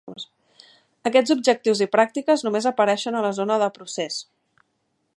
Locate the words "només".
2.49-2.69